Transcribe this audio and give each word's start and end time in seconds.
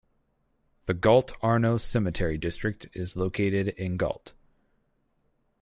The 0.87 0.95
Galt 0.95 1.31
Arno 1.43 1.77
Cemetery 1.77 2.35
District 2.35 2.87
is 2.93 3.15
located 3.15 3.67
in 3.67 3.97
Galt. 3.97 4.33